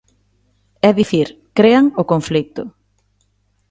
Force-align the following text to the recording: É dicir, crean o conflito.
É 0.87 0.89
dicir, 0.99 1.27
crean 1.57 1.85
o 2.01 2.03
conflito. 2.11 2.63